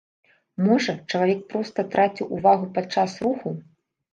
Можа, 0.67 0.95
чалавек 1.11 1.43
проста 1.53 1.79
траціў 1.97 2.33
увагу 2.39 2.65
падчас 2.79 3.11
руху. 3.29 3.57